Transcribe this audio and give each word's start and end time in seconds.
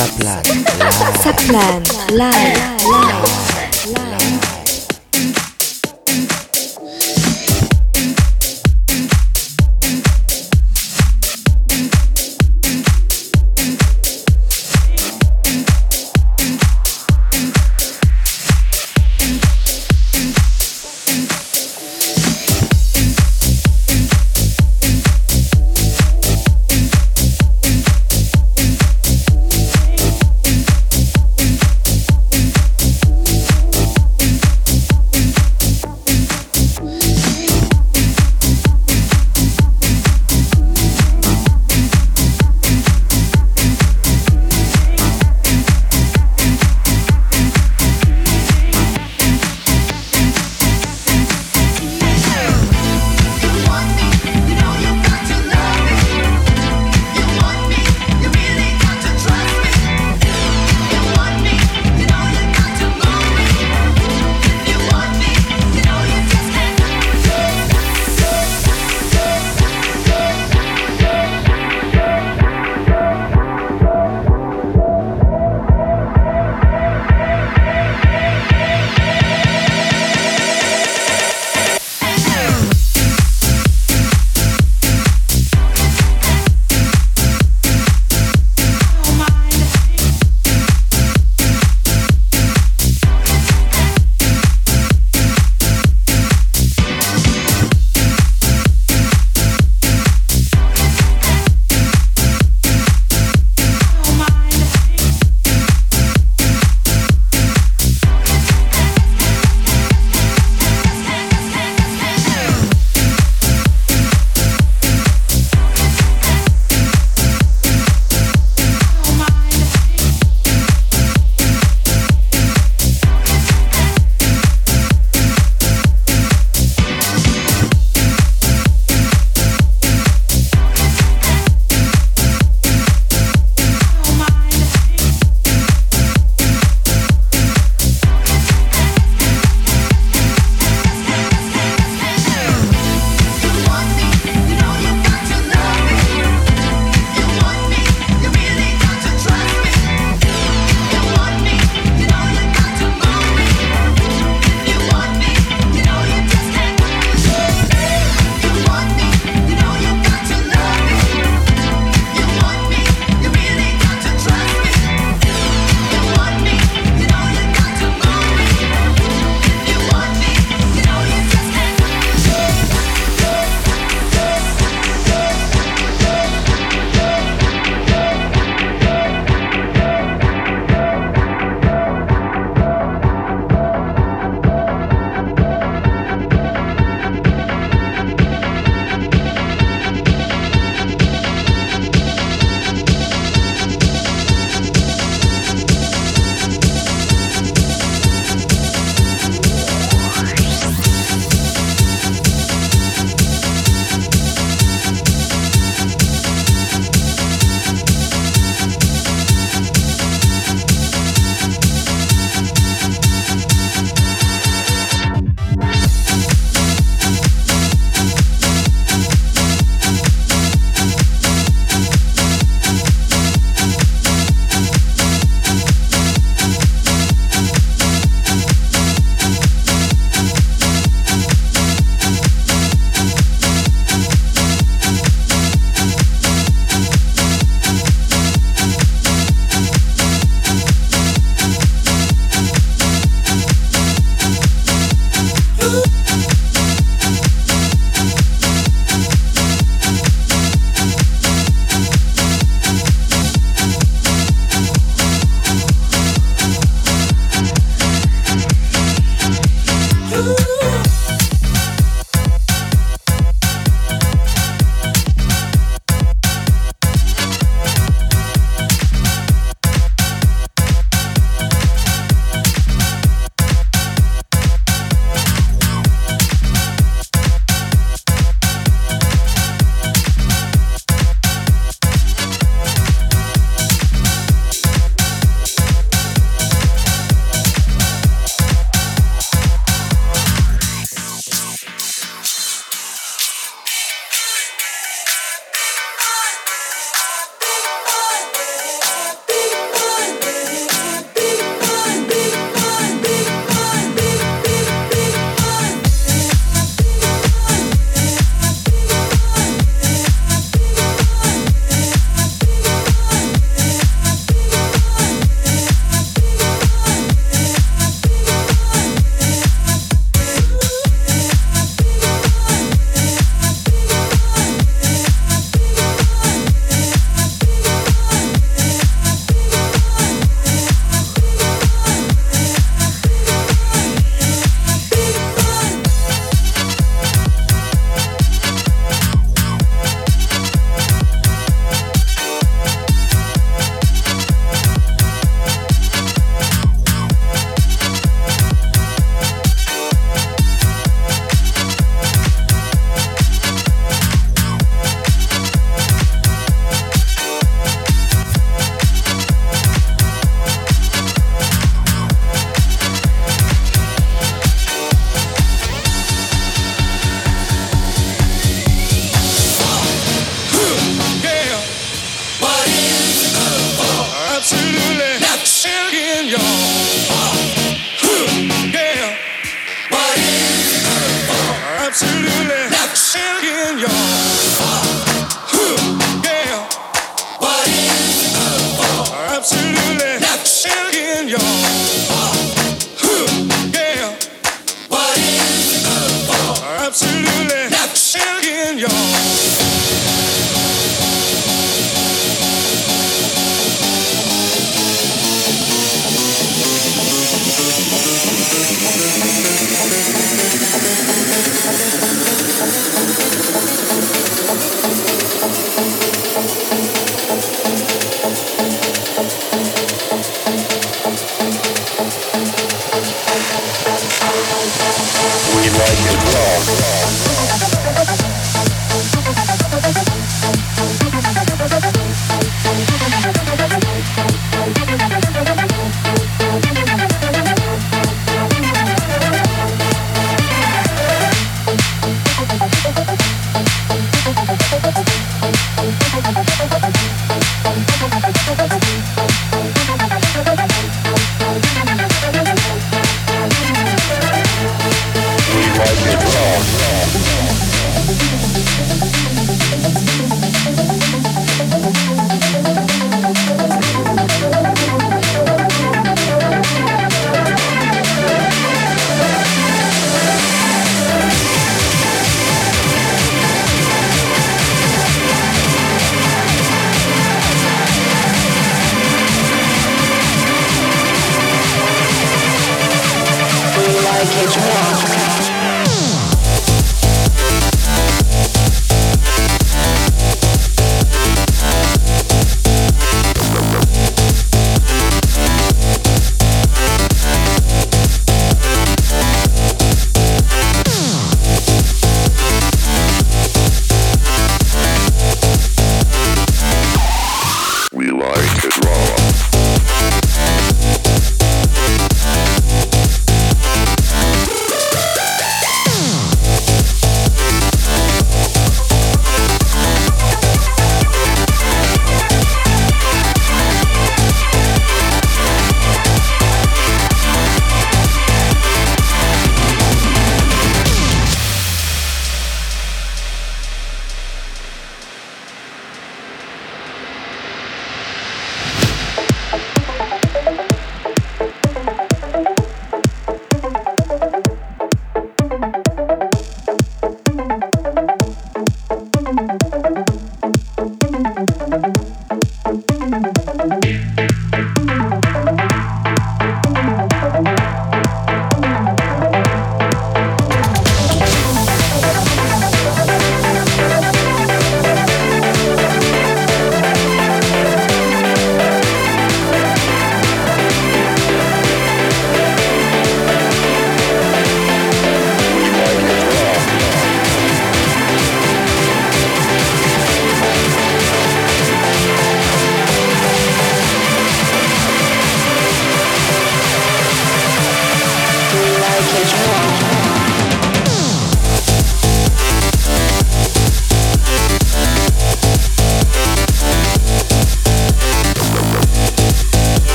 Saplan. 0.00 0.40
Saplan. 1.20 1.82
Live. 2.16 2.56
Live. 2.88 3.49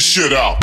This 0.00 0.06
shit 0.06 0.32
out. 0.32 0.59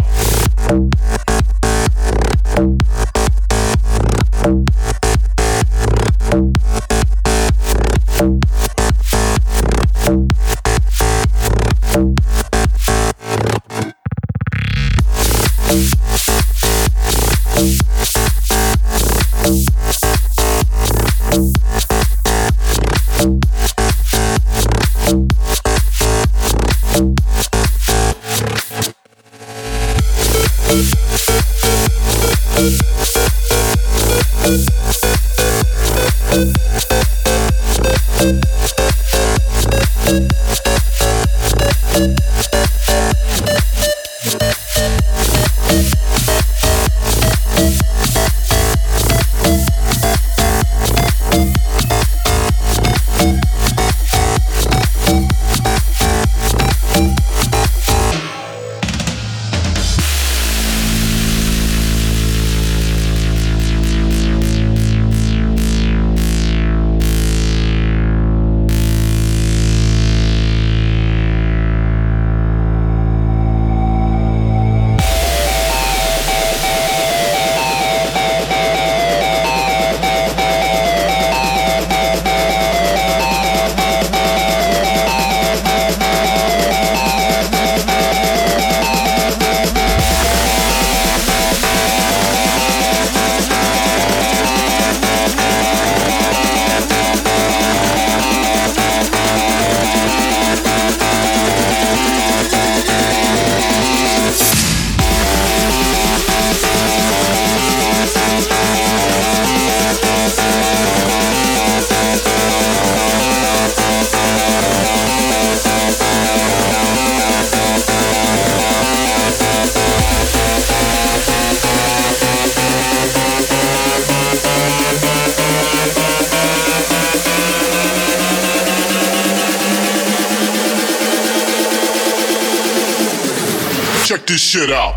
Shit 134.47 134.71
out. 134.71 134.96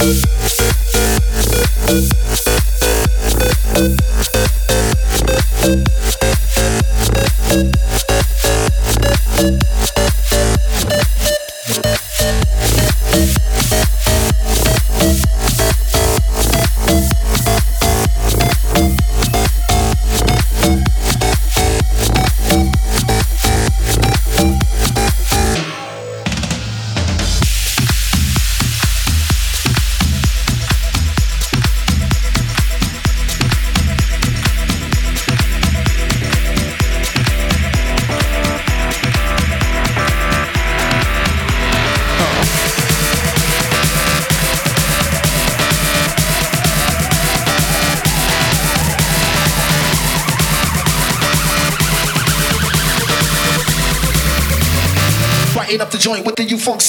Brighten 0.00 0.39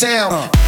sound. 0.01 0.49
Brighten 0.49 0.60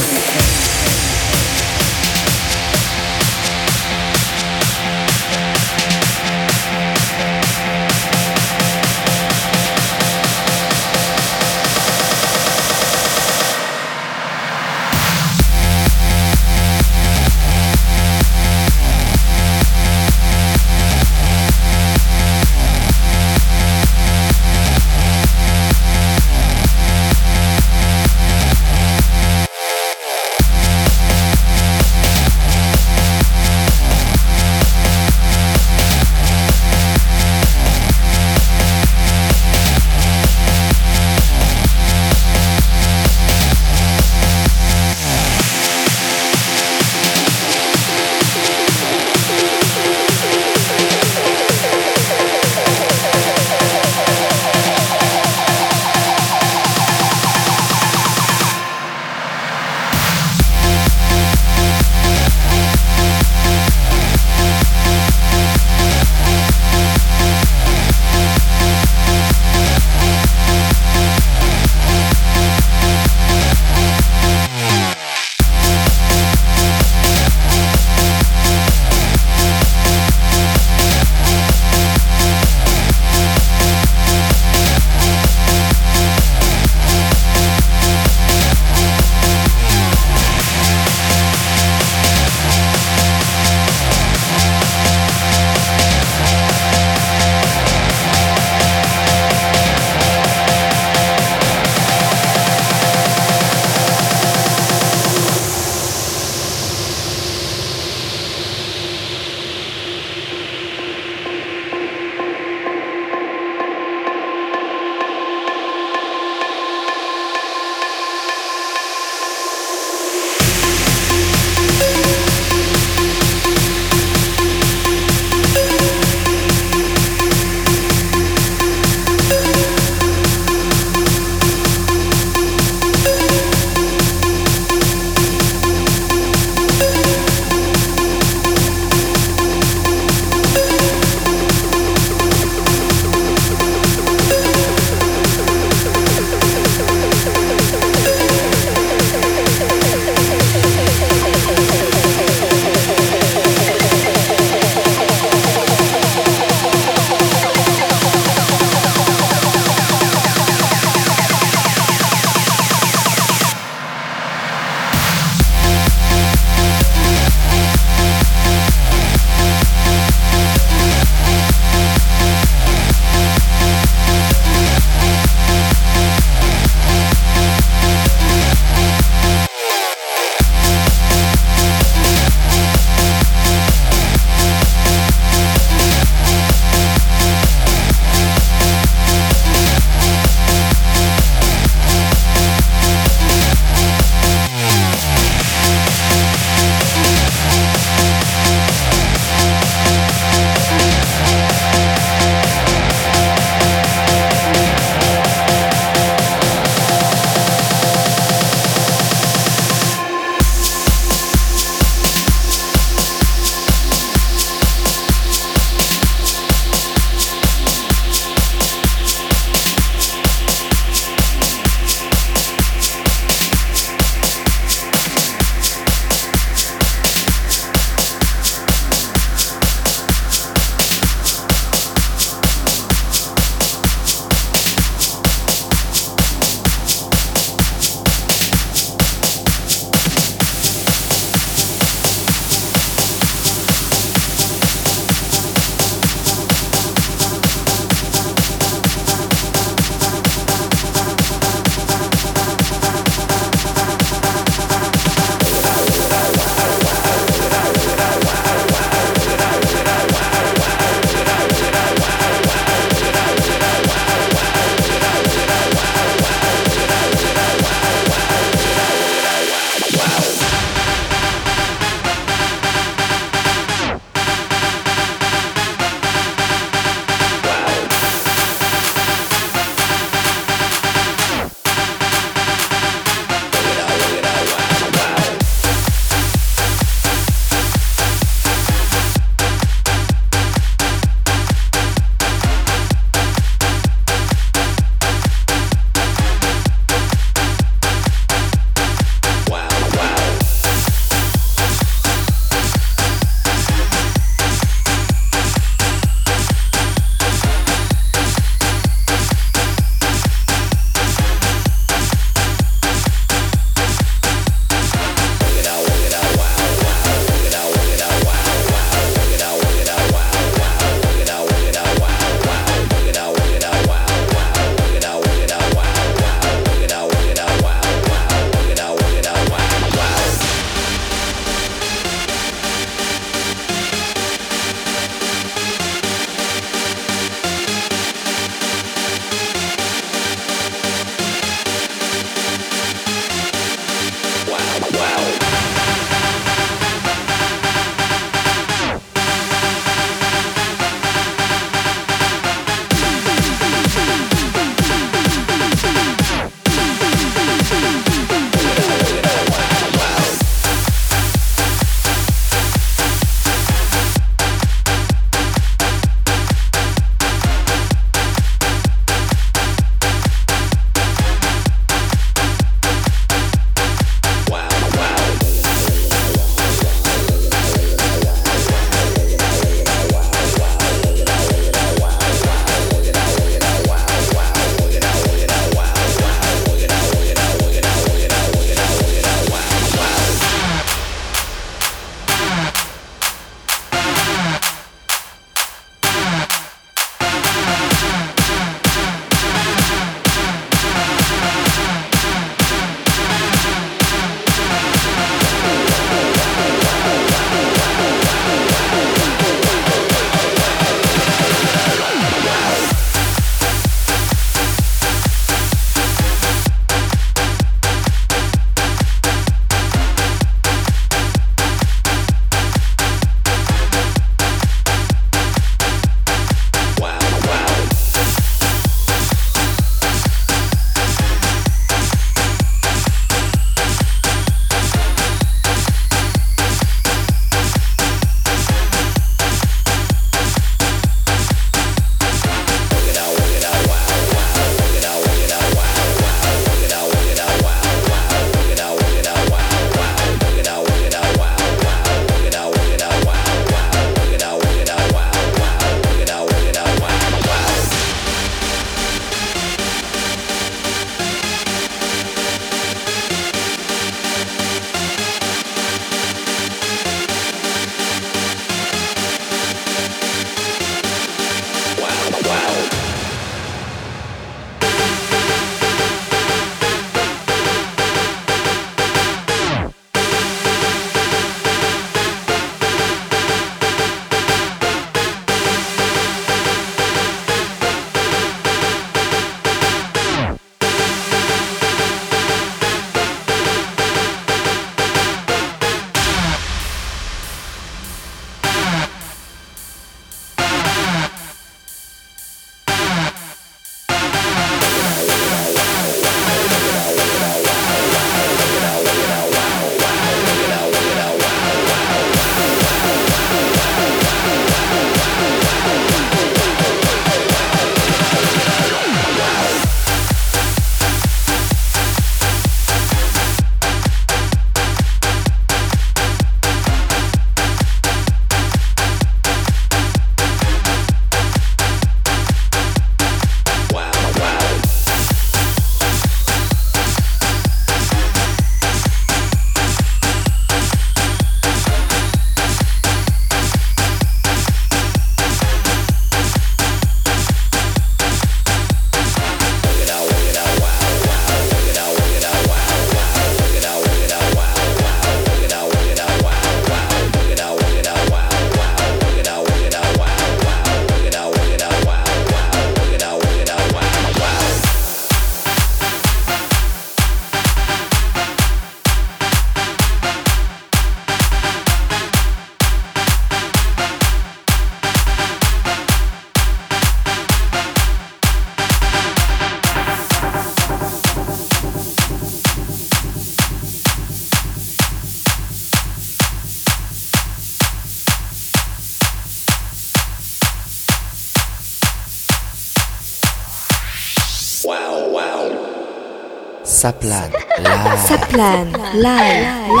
Plan 598.61 598.93
Live. 599.15 600.00